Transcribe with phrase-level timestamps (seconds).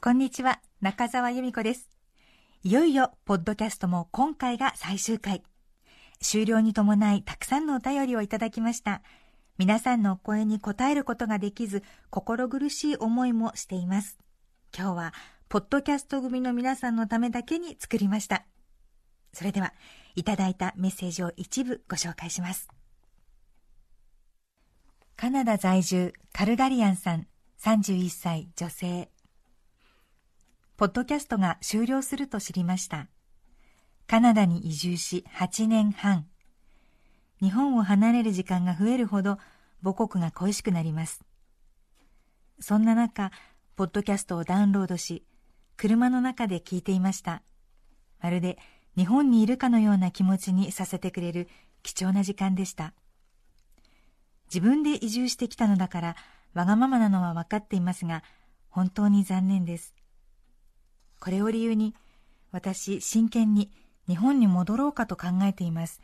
[0.00, 0.60] こんにちは。
[0.80, 1.88] 中澤由美子です。
[2.62, 5.42] いよいよポッドキャストも今回が最終回。
[6.20, 9.02] 終了に伴いたくさんのお便りをいただきました。
[9.58, 14.16] 皆さんのお声に応えることができず心苦しい思いもしています。
[14.72, 15.14] 今日は
[15.48, 18.44] ポッドキャスト組の皆さんのためだけに作りました。
[19.32, 19.74] それでは
[20.14, 22.79] いただいたメッセージを一部ご紹介します
[25.30, 27.28] カナダ在住カルガリアンさん
[27.62, 29.12] 31歳女性。
[30.76, 33.06] ポッドキャストが終了すると知りました。
[34.08, 36.26] カナダに移住し8年半。
[37.40, 39.38] 日本を離れる時間が増えるほど
[39.84, 41.20] 母国が恋しくなります。
[42.58, 43.30] そんな中
[43.76, 45.24] ポッドキャストをダウンロードし
[45.76, 47.44] 車の中で聞いていました。
[48.20, 48.58] まるで
[48.96, 51.48] 日本にいるかのような気持ちにさせてくれる
[51.84, 52.94] 貴重な時間でした。
[54.52, 56.16] 自分で移住してきたのだから
[56.54, 58.22] わがままなのは分かっていますが
[58.68, 59.94] 本当に残念です
[61.20, 61.94] これを理由に
[62.50, 63.70] 私真剣に
[64.08, 66.00] 日本に戻ろうかと考えています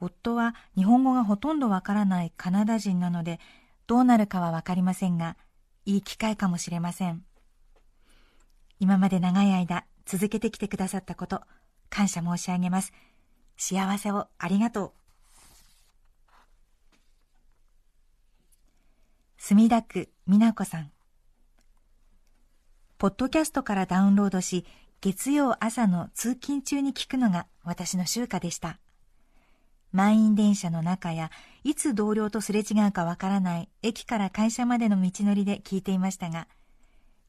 [0.00, 3.38] 夫は日本語がほとんどわからないカナダ人なので
[3.86, 5.36] どうなるかはわかりませんが
[5.84, 7.22] いい機会かもしれません
[8.78, 11.42] 今まで長い間続けてきてくださったこと
[11.90, 12.92] 感謝申し上げます。
[13.58, 14.99] 幸せをありがとう。
[19.52, 20.92] 墨田区美奈子さん。
[22.98, 24.64] ポッドキャストからダウンロードし、
[25.00, 28.78] 月曜朝の通勤中に聞くのが私の習慣でした。
[29.90, 31.32] 満員電車の中や、
[31.64, 36.46] いつ同僚とすれ違うかわからない駅から会社までの道のりで聞いていましたが、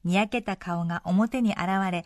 [0.04, 2.04] にやけた顔が表に現れ、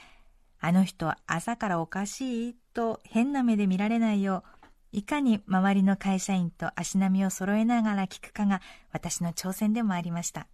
[0.61, 4.56] あの人朝からおかしいと変な目で見られないよう、
[4.97, 10.47] いかに周りの会社員と足並みを揃えながら聞くかが私の挑戦でもありました。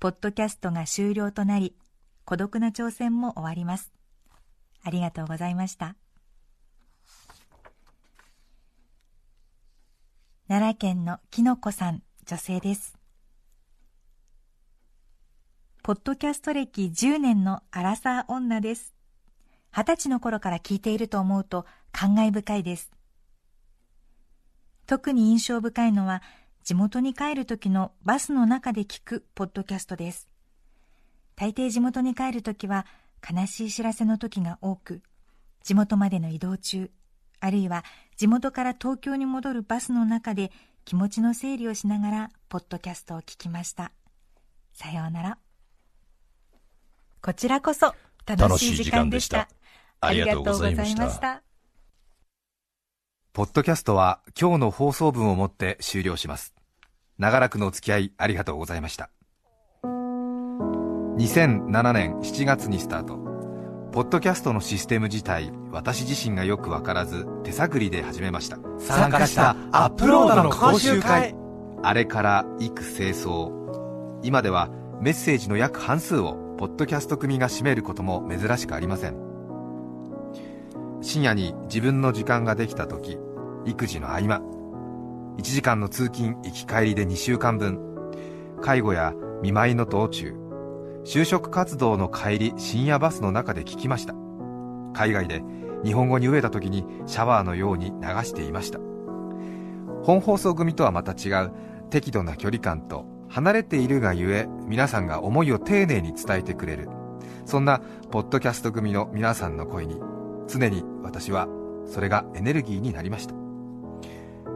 [0.00, 1.76] ポッドキャストが終了となり、
[2.24, 3.92] 孤独な挑戦も終わります。
[4.82, 5.94] ありがとうございました。
[10.48, 12.98] 奈良県のきのこさん、女性です。
[15.84, 18.94] ポッドキャスト歴10年のアラサー女です。
[19.70, 22.90] 二十歳の頃から聞いていると思うと感慨深いです。
[24.86, 26.22] 特に印象深いのは
[26.64, 30.28] 地元に帰る時のバスの中で聞くポッドキャストです。
[31.36, 32.84] 大抵地元に帰る時は
[33.26, 35.02] 悲しい知らせの時が多く、
[35.62, 36.90] 地元までの移動中、
[37.38, 37.84] あるいは
[38.16, 40.50] 地元から東京に戻るバスの中で
[40.84, 43.92] 気持ちの整理をしながらポッドキャストを聞きました。
[44.72, 45.38] さようなら。
[47.22, 47.94] こちらこそ
[48.26, 49.48] 楽しい時間でした。
[50.00, 51.43] ありがとうございました。
[53.34, 56.54] ポッドキャストは今日の放送分をもって終了します。
[57.18, 59.10] 長らくのお付き合いありがとうございました。
[59.82, 63.16] 2007年7月にスタート。
[63.90, 68.58] ポッドキャストのシステム自体、私自身がよくわからず手探りで始めました。
[68.78, 71.34] 参加したアップロードの講習会。
[71.82, 73.50] あれから幾清掃。
[74.22, 74.70] 今では
[75.00, 79.33] メッセージの約半数をポッドキャスト組が占めることも珍しくありません
[81.04, 83.18] 深夜に自分の時間ができた時
[83.66, 84.40] 育児の合間。
[85.36, 87.78] 1時間の通勤行き帰りで2週間分。
[88.62, 89.12] 介護や
[89.42, 90.34] 見舞いの道中。
[91.04, 94.14] 就職活動の帰り深夜バスの中で聞きました。
[94.94, 95.42] 海外で
[95.84, 98.78] 日本語に飢えた時にシャワーのように流していました。
[100.04, 101.52] 本放送組とはまた違う
[101.90, 106.88] 適度な距離感と離れているがゆえ皆さんが思いを丁寧に伝えてくれる。
[107.44, 110.00] そんなポッドキャスト組の皆さんの声に
[110.48, 111.48] 常に私は
[111.86, 113.34] それがエネルギーになりました。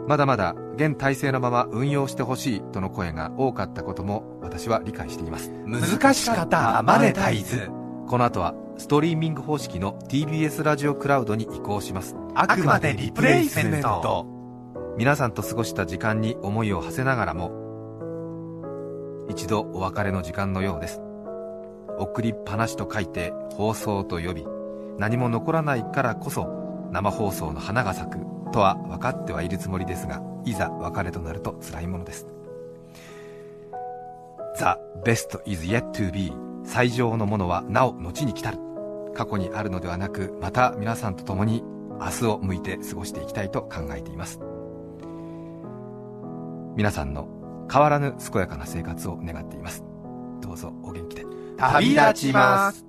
[0.06, 5.50] まだまだ現体制のまま運用してほしいとの声が多かったことも私は理解しています。
[5.66, 6.82] 難しかった。
[6.82, 7.71] マネタイズ
[8.06, 12.16] この後はストリーミング方式の TBS ラジオクラウドに移行します。
[12.34, 14.26] あくまでリプレイセント。
[14.96, 17.52] 皆さんと過ごした時間に思いを馳せながらも
[19.29, 21.02] 一度お別れの時間のようです。
[21.99, 24.46] 送りっぱなしと書いて放送と呼び
[24.98, 26.46] 何も残らないからこそ
[26.92, 28.18] 生放送の花が咲く
[28.52, 32.26] とは分かってはいるつもりですがいざ別れとなると辛いものです。
[34.56, 34.64] The
[35.04, 36.32] best is yet to be
[36.64, 38.58] 最上のものはなお後に来たる。
[39.14, 41.62] 過去にあるのではなくまた皆さんと共に
[42.00, 44.40] 明日を向いて過ごしていきたいと考えています。
[46.76, 47.28] 皆さんの
[47.70, 49.84] 変わらぬ健やかな生活を願っています。
[50.40, 51.24] どうぞお元気で。
[51.56, 52.88] 旅立ちます。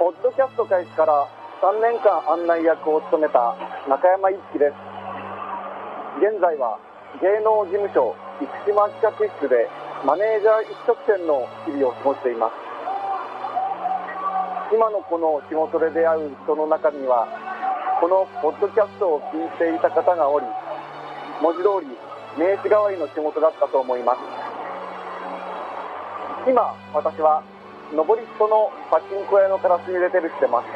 [0.00, 1.28] ポッドキャスト開始から
[1.60, 3.52] 3年間案内役を務めた
[3.86, 4.74] 中山一樹です。
[6.24, 6.80] 現在は
[7.20, 9.68] 芸能事務所生島企画室で
[10.00, 12.56] マネージャー一直線の日々を過ごしています。
[14.72, 17.28] 今のこの仕事で出会う人の中には
[18.00, 20.46] このポッドキャストを聞いていた方がおり
[21.44, 21.92] 文字通り
[22.40, 24.20] 名刺代わりの仕事だったと思います。
[26.48, 27.44] 今私は
[27.92, 30.66] 登り人のパチンコ屋の片隅でテレビしてます。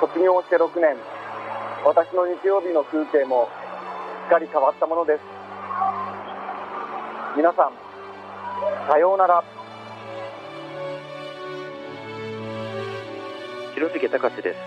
[0.00, 0.96] 卒業して6年。
[1.84, 3.48] 私の日曜日の風景も
[4.24, 5.20] すっかり変わったものです。
[7.36, 7.72] 皆さん
[8.88, 9.44] さようなら。
[13.74, 14.58] 広重隆です。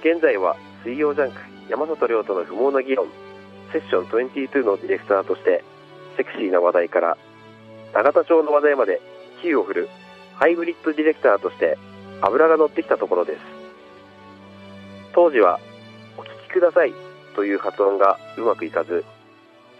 [0.00, 1.38] 現在は水曜ジャンク
[1.70, 3.06] 山里亮との不毛な議論。
[3.72, 5.62] セッション22のディレクターとして
[6.16, 7.16] セクシーな話題から
[7.94, 9.00] 永田町の話題まで
[9.40, 9.88] 火を振る。
[10.40, 11.76] ハイブリッドディレクターとして
[12.22, 13.40] 油が乗ってきたところです。
[15.12, 15.60] 当時は
[16.16, 16.94] お聞きください
[17.36, 19.04] という発音がうまくいかず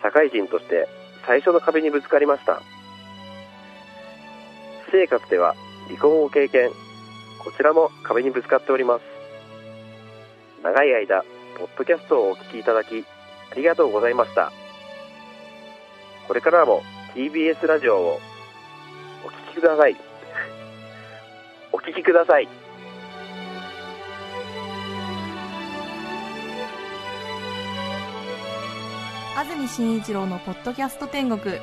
[0.02, 0.86] 社会人として
[1.26, 2.60] 最初の壁にぶつかりました。
[4.86, 5.54] 私生活では
[5.88, 6.68] 離婚を経験
[7.42, 9.02] こちらも壁にぶつかっております。
[10.62, 11.24] 長い間
[11.58, 13.02] ポッドキャストをお聞きいただき
[13.50, 14.52] ありがとうございました。
[16.28, 16.82] これからも
[17.14, 18.20] TBS ラジオを
[19.24, 20.09] お聞きください。
[21.81, 22.49] 聞きください。
[29.37, 31.56] 安住紳一郎のポッドキャスト天国。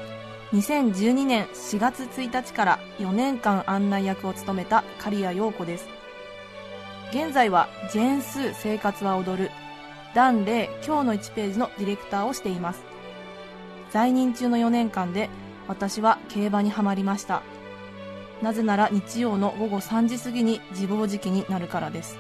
[0.54, 5.88] 2012年4月1日から4年間案内役を務めた刈谷陽子です。
[7.12, 9.52] 現在はジェーン・スー生活は踊る。
[10.16, 12.84] ダン・レイ今日の1ページのディレクターをしています。
[13.92, 15.30] 在任中の4年間で
[15.68, 17.42] 私は競馬にはまりました。
[18.42, 22.18] なぜなら日曜の午後3時過ぎに自暴自棄になるからです。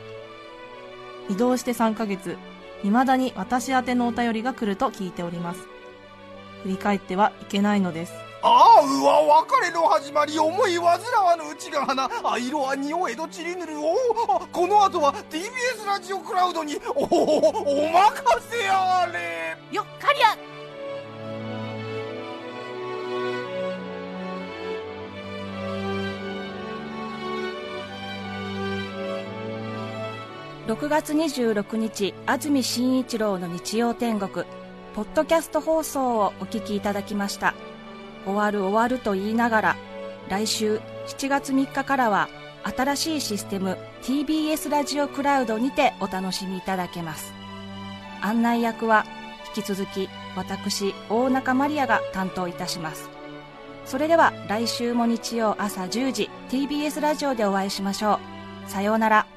[1.29, 2.37] 移動して3ヶ月
[2.83, 5.61] 未だに私宛てのお便りが来ると聞いております。
[6.63, 8.13] 振り返ってはいけないのです。
[8.43, 10.99] ああうわ別れの始まり思い煩わ
[11.35, 13.73] ぬうちが花あ色は匂えどちりぬる。
[13.79, 13.93] お
[14.35, 16.79] おこの後は TBS ラジオクラウドに。
[16.95, 18.13] おおお任
[18.49, 19.57] せあれ。
[19.71, 20.23] よっかり
[30.67, 34.45] 6月26日安住紳一郎の日曜天国。
[34.95, 37.53] ポッドキャスト放送をお聞きいただきました。
[38.25, 39.75] 終わる終わると言いながら
[40.27, 42.27] 来週7月3日からは
[42.75, 47.31] 新しいシステム TBS ラジオクラウドにてお楽しみいただけます。
[48.21, 49.05] 案内役は
[49.55, 53.09] 引き続き私大中マリアが担当いたします。
[53.85, 58.19] それでは来週も日曜朝10時 TBS ラジオでお会いしましょ
[58.67, 58.69] う。
[58.69, 59.36] さようなら。